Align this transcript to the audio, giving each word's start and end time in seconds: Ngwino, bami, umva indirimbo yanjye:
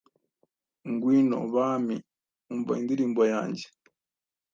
Ngwino, 0.91 1.37
bami, 1.53 1.97
umva 2.51 2.73
indirimbo 2.81 3.21
yanjye: 3.33 3.65